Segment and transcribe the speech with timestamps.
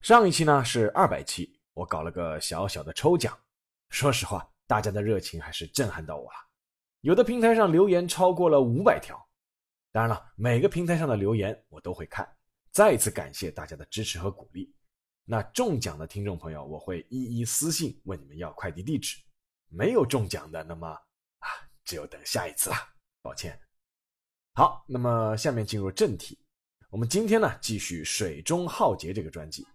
[0.00, 3.38] 上一期呢是二百期，我搞了个小小的抽奖。
[3.90, 6.38] 说实话，大家的热情还是震撼到我了。
[7.02, 9.14] 有的平台上留言超过了五百条，
[9.92, 12.26] 当然了，每个平台上的留言我都会看。
[12.72, 14.74] 再一次感谢大家的支持和鼓励。
[15.26, 19.18] 那中奖的听众朋友，我会一一私信问你们要快递地址。
[19.68, 21.48] 没有中奖的，那么啊，
[21.84, 22.76] 只有等下一次了，
[23.20, 23.60] 抱歉。
[24.54, 26.38] 好，那么下面进入正题，
[26.88, 29.66] 我们今天呢继续《水中浩劫》这个专辑。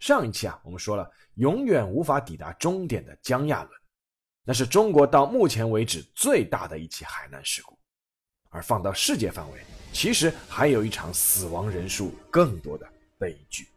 [0.00, 3.80] 上一期啊，我们说了永远无法抵达终点的江亚轮，
[4.42, 7.78] 那是中国到目前为止最大的一起海难事故。
[8.48, 9.60] 而放到世界范围，
[9.92, 13.68] 其实还有一场死亡人数更多的悲剧。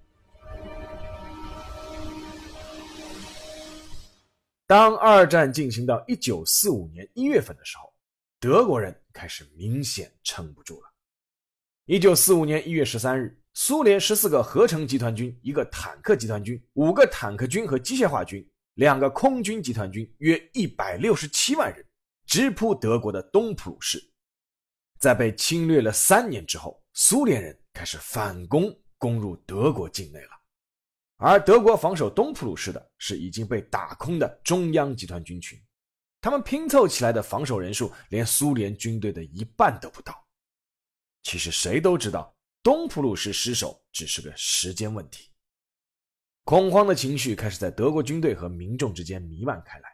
[4.65, 7.93] 当二战进行到一九四五年一月份的时候，
[8.39, 10.89] 德国人开始明显撑不住了。
[11.85, 13.37] 一九四五年一月十三日。
[13.55, 18.43] 苏联十四个合成集团军、一个坦克集团军、五个坦克军和机械化军、
[18.75, 21.85] 两个空军集团军，约一百六十七万人，
[22.25, 24.03] 直扑德国的东普鲁士。
[24.97, 30.29] 在被侵略了三年之后，苏联人开始反攻，攻入德国境内了。
[31.17, 35.61] 而德国防守东普鲁士的是已经被打空的中央集团军群，
[36.19, 40.25] 他们拼凑起来的防守人数连苏联军队的一半都不到。
[41.21, 42.32] 其实谁都知道。
[42.63, 45.29] 东普鲁士失守只是个时间问题，
[46.45, 49.89] 恐慌的情绪开始在德国军队和民众之间弥漫开来。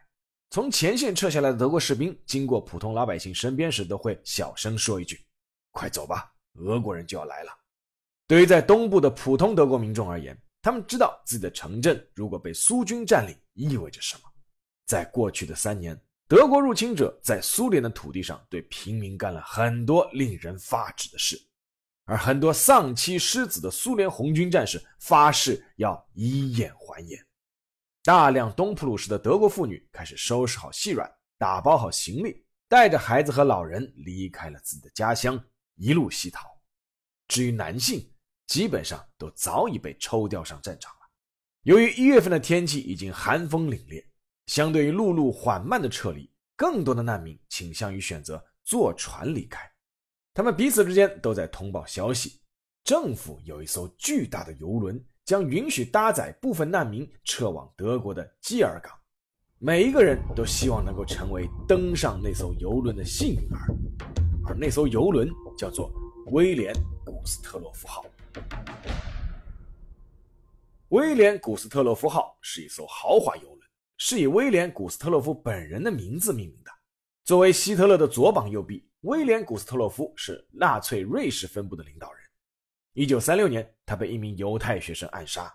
[0.50, 5.20] 从前线撤下来的德国士兵经过普通老百姓身边时，都会小声说一句
[5.72, 7.50] ：“快走吧，俄国人就要来了。”
[8.28, 14.22] 对于在东部的普通德国民众而言，他们知道自己的城镇如果被苏军占领意味着什么。
[14.86, 21.36] 在过去的三年，德国入侵者在苏联的土地上对平民干了很多令人发指的事。
[22.10, 27.24] 而很多丧妻失子的苏联红军战士发誓要以眼还眼。
[28.02, 35.40] 大量东普鲁士的德国妇女开始收拾好细软，打包好行李，带着孩子和老人离开了自己的家乡，
[35.76, 36.48] 一路西逃。
[37.28, 38.12] 至于男性，
[38.48, 41.08] 基本上都早已被抽调上战场了。
[41.62, 44.04] 由于一月份的天气已经寒风凛冽，
[44.46, 49.70] 相对于陆路缓慢的撤离，更多的难民倾向于选择坐船离开。
[50.32, 52.40] 他们彼此之间都在通报消息，
[52.84, 58.92] 政府有一艘巨大的游轮，将允许搭载部分难民撤往德国的基尔港。
[59.58, 63.74] 每一个人都希望能够成为登上那艘游轮的幸运儿，
[64.46, 65.92] 而那艘游轮叫做
[66.26, 66.72] 威廉·
[67.04, 68.04] 古斯特洛夫号。
[70.90, 73.60] 威廉·古斯特洛夫号是一艘豪华游轮，
[73.96, 76.70] 是以威廉·古斯特洛夫本人的名字命名的。
[77.24, 78.88] 作为希特勒的左膀右臂。
[79.02, 82.22] 威廉·古斯特洛夫是纳粹瑞士分部的领导人。
[82.92, 85.50] 一九三六年，他被一名犹太学生暗杀。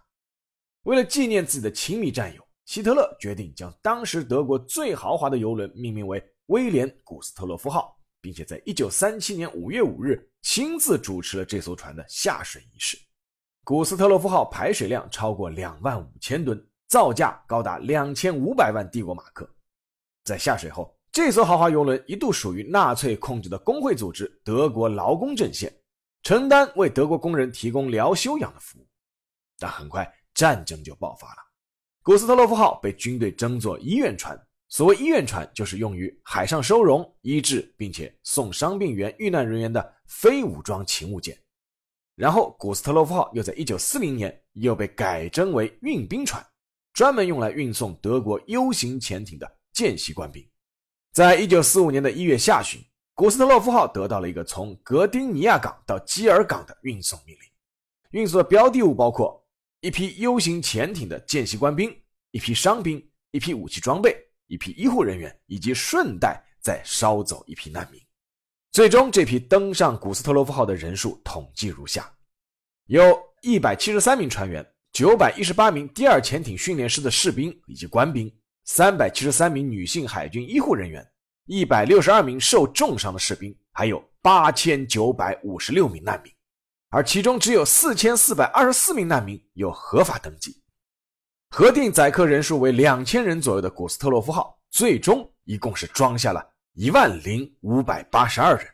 [0.84, 12.98] 为了纪念自己的亲密战友，希特勒决定将当时德国最豪华的游轮命名为“威廉·古斯特洛夫号”，并且在一九三七年五月五日亲自主持了这艘船的下水仪式。
[13.64, 19.48] 古斯特洛夫号排水量超过两万五千吨，造价高达两千五百万帝国马克。
[20.24, 25.74] 在下水后，这艘豪华游轮一度属于纳粹控制的工会组织德国劳工阵线，
[26.24, 28.88] 承担为德国工人提供疗休养的服务。
[29.58, 31.38] 但很快战争就爆发了，
[32.04, 34.38] 古斯特洛夫号被军队征作医院船。
[34.68, 41.38] 所谓医院船，就是用于海上收容、医治并且送伤病员、遇难人员的非武装勤务舰。
[42.18, 46.46] 然后，古斯特洛夫号又在1940年又被改征为运兵船，
[46.92, 50.46] 专门用来运送德国 U 型潜艇的见习官兵。
[51.16, 52.78] 在一九四五年的一月下旬，
[53.14, 58.20] 古斯特洛夫号得到了一个从格丁尼亚港到基尔港的运送命令。
[58.20, 59.42] 运送的标的物包括
[59.80, 61.90] 一批 U 型潜艇的见习官兵、
[62.32, 63.02] 一批伤兵、
[63.32, 64.14] 一批武器装备、
[64.48, 68.02] 一批医护人员，以及顺带再捎走一批难民。
[68.74, 72.14] 最终，这批登上古斯特洛夫号的人数统计如下：
[72.88, 78.30] 有一百七十三名船员，九百一十八名第二潜艇训练师的士兵以及官兵。
[78.66, 81.08] 三百七十三名女性海军医护人员，
[81.46, 86.34] 一百六十二名受重伤的士兵，还有八千九百五十六名难民，
[86.90, 90.64] 而其中只有四千四百二十四名难民有合法登记。
[91.52, 98.68] 核定载客人数为两千人左右的古斯特洛夫号，最终一共是装下了一万零五百八十二人。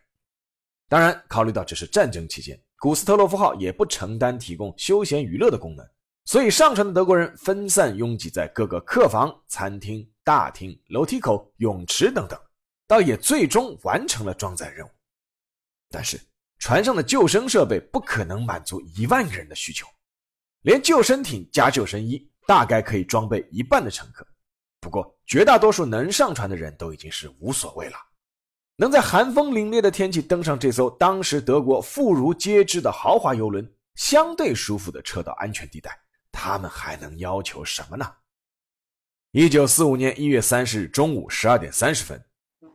[0.87, 5.85] 当然，考虑到这是战争期间，古斯特洛夫号也不承担提供休闲娱乐的功能，
[6.31, 12.39] 所以上船的德国人分散拥挤在各个客房、餐厅、大厅、楼梯口、泳池等等，
[12.87, 14.89] 倒也最终完成了装载任务。
[15.89, 16.17] 但是，
[16.57, 19.85] 船上的救生设备不可能满足一万个人的需求，
[20.61, 24.25] 连救生艇加救生衣大概可以装备一半的乘客。
[24.79, 27.97] 不过，绝大多数能上船的人都已经是无所谓了。
[28.77, 35.91] 能在寒风凛冽的天气登上这艘当时德国妇孺皆知的豪华游轮，相对舒服的撤到安全地带，
[36.43, 38.13] 他们还能要求什么呢？
[39.29, 42.19] 一九四五年一月三十日中午十二点三十分，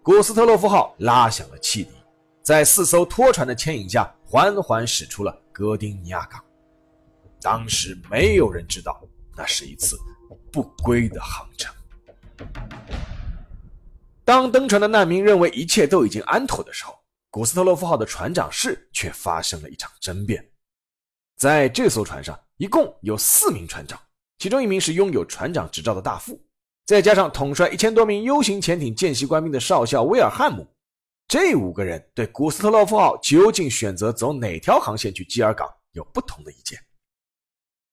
[0.04, 1.90] 古斯特洛夫号拉响了汽笛，
[2.44, 6.40] 在四艘拖船的牵引下，缓缓驶出了哥丁尼亚港。
[7.40, 9.02] 当时没有人知道，
[9.36, 9.98] 那是一次
[10.52, 11.74] 不归的航程。
[14.24, 16.96] 当登船的难民认为一切都已经安妥的时候，
[17.30, 20.48] 古斯特洛夫号的船长室却发生了一场争辩。
[21.36, 24.00] 在这艘船上，一共有四名船长，
[24.38, 26.42] 其中一名是拥有船长执照的大副，
[26.86, 30.66] 再加上统帅一千多名 U 型潜艇见习官兵的少校威尔汉姆。
[31.28, 36.78] 这五个人对古斯特洛夫号究竟选择走哪条航线去基尔港有不同的意见。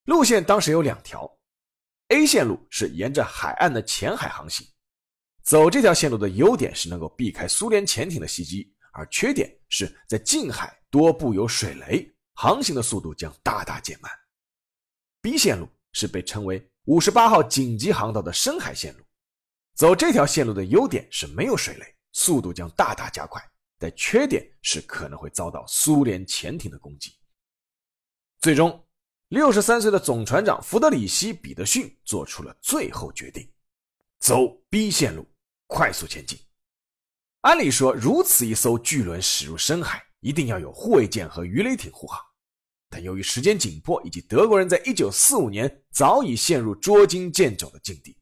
[0.06, 1.30] 路线当时有两条
[2.10, 4.66] ，A 线路是沿着海岸的浅海航行。
[5.44, 14.10] 走这条线路的优点是能够避开苏联潜艇的袭击，而缺点是在近海多布有水雷，航行的速度将大大减慢。
[15.24, 19.04] B 线路是被称为五十八号紧急航道的深海线路，
[19.74, 23.42] 走这条线路的优点是没有水雷，速度将大大加快，
[23.80, 27.14] 但缺点是可能会遭到苏联潜艇的攻击。
[28.42, 28.86] 最终，
[29.30, 33.50] 六十三岁的总船长弗德里希·彼得逊做出了最后决定，
[34.20, 35.26] 走 B 线路。
[35.68, 36.38] 快速前进。
[37.42, 42.22] 按理说，如此一艘巨轮驶入深海，一定要有护卫舰和鱼雷艇护航。
[42.94, 48.16] 但由于时间紧迫，以及德国人在1945年早已陷入捉襟见肘的境地，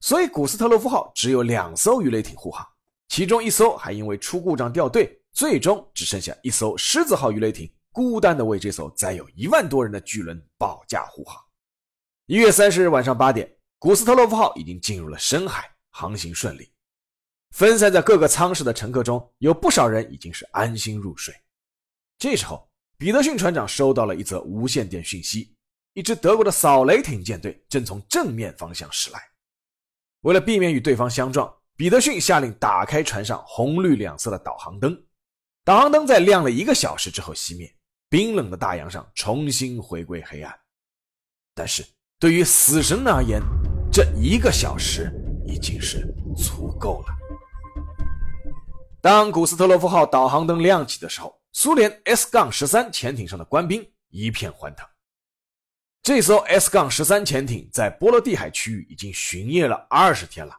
[0.00, 2.66] 所以古斯特洛夫号只有两艘鱼雷艇护航，
[3.08, 11.38] 其中一艘还因为出故障掉队，最终只剩下一艘狮子号鱼雷艇孤单的为这艘载有一万多人的巨轮保驾护航。
[12.24, 13.46] 一月三十日晚上八点，
[13.78, 16.72] 古斯特洛夫号已经进入了深海，航行顺利。
[17.50, 21.34] 分散在各个舱室的乘客中有不少人已经是安心入睡。
[22.18, 22.65] 这时候，
[22.98, 25.54] 彼得逊船长收到了一则无线电讯息：
[25.92, 29.20] 一支德国的扫雷艇舰队正从正面方向驶来。
[30.22, 34.98] 为了避免与对方相撞，彼得逊下令打开船上红绿两色的导航灯。
[35.62, 37.70] 导航灯在亮了一个小时之后熄灭，
[38.08, 40.58] 冰冷的大洋上重新回归黑暗。
[41.54, 41.84] 但是
[42.18, 43.42] 对于死神而言，
[43.92, 45.12] 这一个小时
[45.46, 47.08] 已经是足够了。
[49.02, 54.86] 当古斯特洛夫号导航灯亮起的时候，苏联 S- 杠十三潜艇上的官兵一片欢腾。
[56.02, 60.54] 这艘 S- 杠十三潜艇在波罗的海区域已经巡夜了二十天了。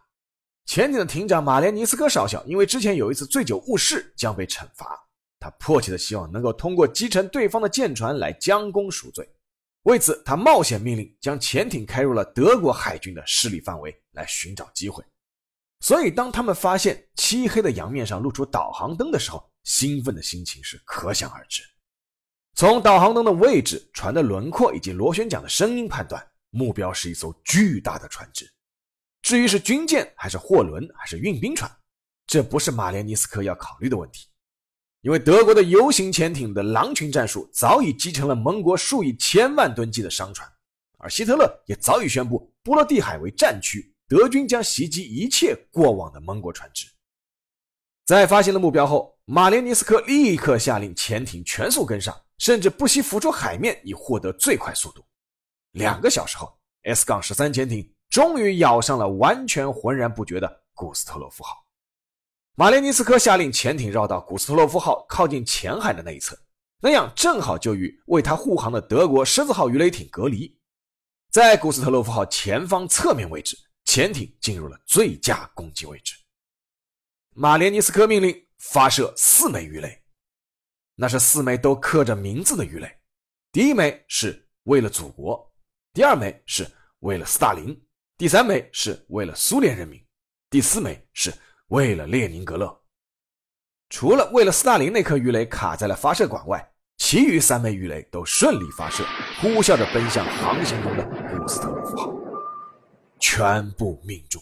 [0.65, 4.99] 潜艇的艇长马连尼斯科少校因为之前有一次醉酒误事，将被惩罚。
[5.39, 9.29] 他迫切的希望能够通过击沉对方的舰船来将功赎罪。
[9.83, 15.03] 为此，他冒险命令将潜艇开入了德国海军的势力范围，来寻找机会。
[15.79, 21.61] 所以，当他们发现漆黑的洋面上露出导航灯的时候，兴奋的心情是可想而知。
[22.55, 28.49] 从导航灯的位置、船的轮廓以及螺旋桨的声音判断，目标是一艘巨大的船只。
[29.21, 31.69] 至于是军舰还是货轮还是运兵船，
[32.25, 34.27] 这不是马连尼斯克要考虑的问题，
[35.01, 40.49] 因为德国的 U 型潜艇的狼群战术早已击沉了盟国数以千万吨计的商船，
[40.97, 43.93] 而希特勒也早已宣布波罗的海为战区。
[44.07, 46.87] 德军将袭击一切过往的盟国船只。
[48.07, 55.03] 在发现了目标后，马连尼斯克立刻下令潜艇全速跟上，甚至不惜浮出海面以获得最快速度。
[55.73, 61.57] 两个小时后，S- 杠十三潜艇终于咬上了完全浑然不觉的古斯特洛夫号。
[62.55, 66.33] 马连尼斯克下令潜艇绕到古斯特洛夫号靠近浅海的那一侧，
[66.79, 70.57] 那样正好就与为他护航的德国狮子号鱼雷艇隔离。
[71.29, 73.57] 在古斯特洛夫号前方侧面位置。
[73.83, 76.13] 潜艇进入了最佳攻击位置。
[77.39, 80.01] 马连尼斯科命令发射四枚鱼雷，
[80.95, 82.91] 那是四枚都刻着名字的鱼雷。
[83.51, 85.47] 第一枚是为了祖国，
[85.93, 86.67] 第二枚是
[87.01, 87.79] 为了斯大林，
[88.17, 90.03] 第三枚是为了苏联人民，
[90.49, 91.31] 第四枚是
[91.67, 92.75] 为了列宁格勒。
[93.87, 96.67] 除了为了斯大林那颗鱼雷卡在了发射管外，
[96.97, 99.05] 其余三枚鱼雷都顺利发射，
[99.39, 102.11] 呼啸着奔向航行中的古斯特洛夫号。
[103.19, 104.41] 全部命中。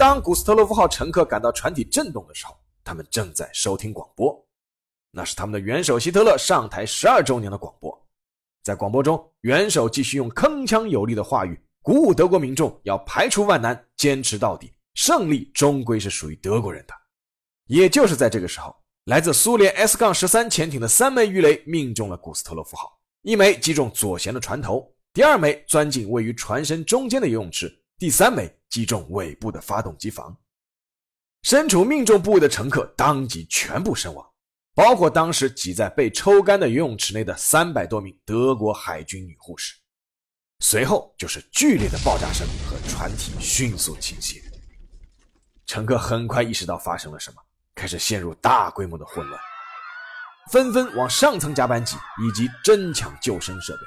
[0.00, 4.34] 当古斯特洛夫号乘客感到船体震动的时候，他们正在收听广播，
[5.10, 7.94] 那是他们的元首希特勒上台十二周年的广播。
[8.62, 16.94] 在广播中，元首继续用铿锵有力的话语鼓舞德国民众，要排除万难，坚持到底，胜利终归是属于德国人的。
[17.66, 22.90] 也就是在这个时候，来自苏联 S- 杠十三潜艇的三枚鱼雷命中了古斯特洛夫号，
[23.20, 30.34] 一枚击中左舷的船头，第二枚钻进位于船身中间的游泳池，第三枚击中尾部的发动机房。
[31.42, 34.26] 身处命中部位的乘客当即全部身亡。
[34.72, 39.74] 包括当时挤在被抽干的游泳池内的三百多名德国海军女护士。
[40.60, 44.40] 随后就是剧烈的爆炸声和船体迅速倾斜。
[45.66, 47.42] 乘客很快意识到发生了什么，
[47.74, 49.40] 开始陷入大规模的混乱，
[50.50, 53.80] 纷纷往上层加班挤，以及争抢救生设备。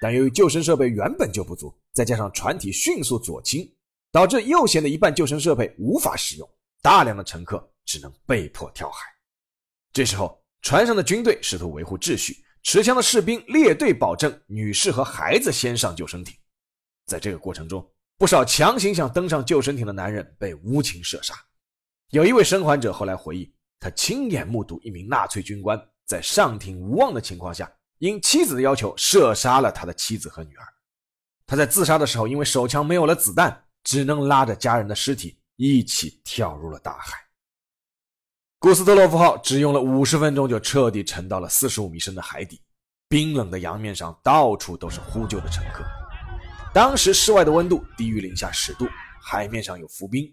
[0.00, 3.68] 但由于救生设备原本就不足，再加上船体迅速左倾，
[4.14, 6.48] 导致右舷的一半救生设备无法使用，
[6.80, 9.08] 大量的乘客只能被迫跳海。
[9.92, 16.32] 这时候，船上的军队试图维护秩序，持枪的士兵列队保证女士和孩子先上救生艇。
[17.06, 17.84] 在这个过程中，
[18.16, 21.34] 不少强行想登上救生艇的男人被无情射杀。
[22.10, 27.68] 有一位生还者后来回忆，他亲眼目睹一名纳粹军官在上艇无望的情况下，
[27.98, 30.64] 因妻子的要求射杀了他的妻子和女儿。
[31.48, 37.16] 他在自杀的时候，因为手枪没有了子弹，只能拉着家人的尸体一起跳入了大海。
[38.58, 42.60] 古斯特洛夫号只用了五十分钟就彻底沉到了四十五米深的海底，
[43.08, 45.84] 冰冷的洋面上到处都是呼救的乘客。
[46.72, 48.88] 当时室外的温度低于零下十度，
[49.22, 50.26] 海面上有浮冰，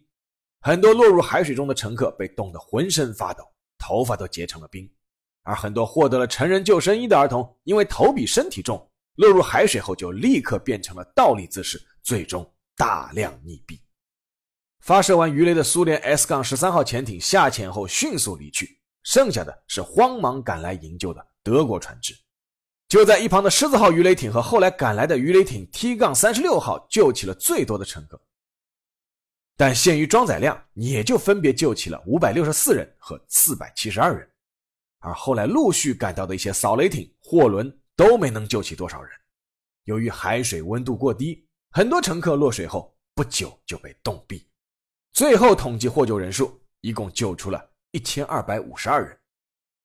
[0.62, 3.44] 很多落入海水中的乘客被冻得浑身发抖，
[3.78, 4.90] 头发都结成了冰。
[5.44, 12.50] 而很多获得了成人救生衣的儿童，因为头比身体重，落入海水后就立刻变成了倒立姿势，最终
[12.82, 13.80] 大量溺毙。
[14.80, 22.18] 发射完鱼雷的苏联 S- 杠十三号潜艇下潜后迅速离去，剩下的是慌忙赶来营救的德国船只。
[22.88, 28.20] 就在一旁的狮子号鱼雷艇和后来赶来的鱼雷艇 T- 杠三十六号救起了最多的乘客，
[29.56, 34.28] 但限于装载量，也就分别救起了五百六十四人和四百七十二人。
[34.98, 39.12] 而后来陆续赶到的一些扫雷艇、货轮都没能救起多少人。
[39.84, 44.44] 由于海水温度过低，很多乘客落水后不久就被冻毙。
[45.14, 49.18] 最后统计获救人数，一共救出了一千二百五十二人。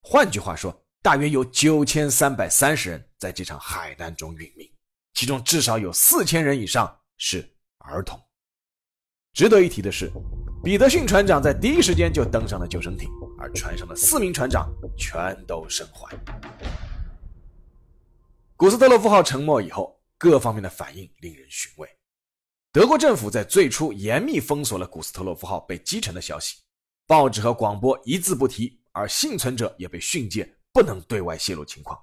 [0.03, 4.69] 换句话说，大约有九千三百三十人在这场海难中殒命，
[5.15, 8.21] 其中至少有四千人以上是儿童。
[9.33, 10.11] 值得一提的是，
[10.65, 16.19] 彼得逊船长在第一时间就登上了救生艇，而船上的四名船长全都生还。
[18.57, 21.89] 古斯特洛夫号沉没以后，各方面的反应令人寻味。
[22.73, 26.57] 德国政府在最初严密封锁了古斯特洛夫号被击沉的消息，
[27.07, 31.99] 报纸和广播一字不提，而幸存者也被训诫不能对外泄露情况。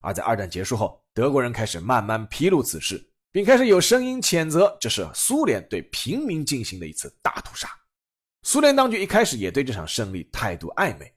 [0.00, 7.68] 而在二战结束后，德国人开始慢慢披露此事，并开始有声音谴责这是苏联对平民进行的一次大屠杀。
[8.42, 11.14] 苏联当局一开始也对这场胜利态度暧昧。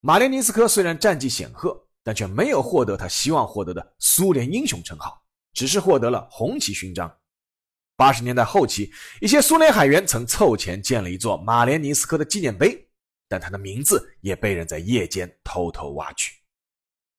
[0.00, 5.22] 马列尼斯科虽然战绩显赫，但却没有获得他希望获得的苏联英雄称号，
[5.56, 7.10] 只是获得了红旗勋章。
[7.96, 12.86] 八十年代后期，一些苏联海员曾凑钱建了一座马连尼斯科的纪念碑，
[13.26, 16.34] 但他的名字也被人在夜间偷偷挖去。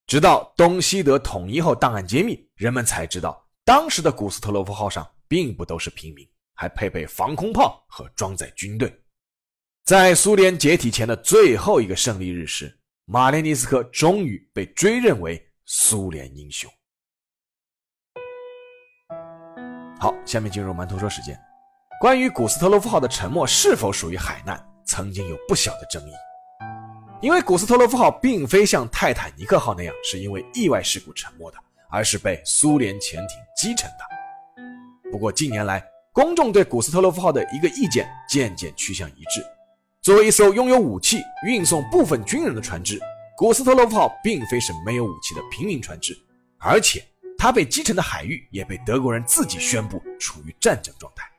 [0.06, 8.94] 直到东西德统一后，档案揭秘，人们才知道，当时的古斯特洛夫号上并不都是平民，还配备防空炮和装载军队。
[9.84, 16.72] 在苏联解体前的最后一个胜利日时，马连尼斯科终于被追认为苏联英雄。
[20.00, 21.36] 好，下面进入馒头说时间。
[22.00, 26.12] 关于古斯特洛夫号的沉没是否属于海难，曾经有不小的争议。
[27.20, 31.58] 因为古斯特洛夫号并非像泰坦尼克号那样是因为意外事故沉没的，
[31.90, 35.12] 而是被苏联潜艇击沉的。
[35.12, 39.44] 不过近年来，公众对古斯特洛夫号的一个意见渐渐趋向一致：
[40.04, 43.02] 作为一艘拥有武器、运送部分军人的船只，
[43.36, 46.16] 古斯特洛夫号并非是没有武器的平民船只，
[46.60, 47.04] 而且。
[47.38, 51.30] 它被击沉的海域也被德国人自己宣布处于战争状态。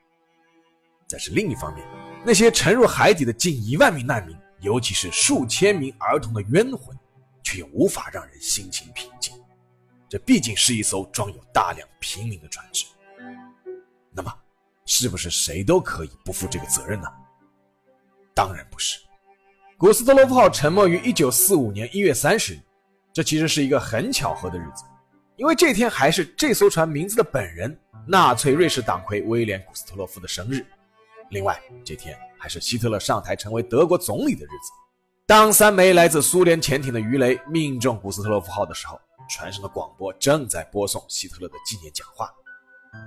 [1.09, 1.87] 但是另一方面，
[2.25, 6.97] 那些沉入海底的近一万名难民，尤其是数千名儿童的冤魂，
[7.43, 9.35] 却又无法让人心情平静。
[10.09, 12.87] 这毕竟是一艘装有大量平民的船只。
[14.11, 14.33] 那么，
[14.87, 17.09] 是不是谁都可以不负这个责任呢？
[18.35, 18.99] 当然不是。
[19.76, 22.61] 古斯特洛夫号沉没于1945年1月30日，
[23.12, 24.85] 这其实是一个很巧合的日子。
[25.38, 27.75] 因为这天还是这艘船名字的本人——
[28.09, 30.66] 纳粹瑞士党魁威廉·古斯特洛夫的生日。
[31.30, 34.73] 另外，这天还是希特勒上台成为德国总理的日子。
[35.28, 42.28] 当三枚来自苏联潜艇的鱼雷命中古斯特洛夫号的时候，船上的广播正在播送希特勒的纪念讲话。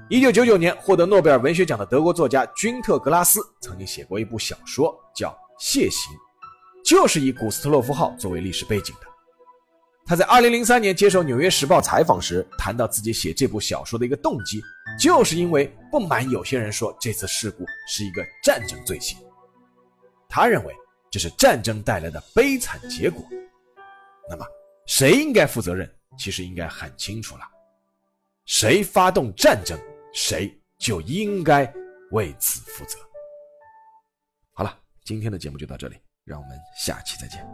[0.09, 6.15] 一九九九年获得诺贝尔文学奖的德国作家君特·格拉斯曾经写过一部小说，叫《蟹行》，
[6.89, 9.10] 就是以古斯特洛夫号作为历史背景的。
[10.11, 14.61] 他在二零零三年接受《纽约时报》采访时谈到自己写这部小说的一个动机，
[14.99, 19.17] 就是因为不满有些人说这次事故是一个战争罪行。
[20.27, 20.75] 他认为。
[21.09, 23.21] 这是战争带来的悲惨结果，
[24.29, 24.45] 那么
[24.85, 25.93] 谁应该负责任？
[26.17, 27.43] 其实应该很清楚了，
[28.45, 29.77] 谁发动战争，
[30.13, 31.69] 谁就应该
[32.11, 32.97] 为此负责。
[34.53, 37.45] 好了，今天的节目就到这里，让我们下期再见。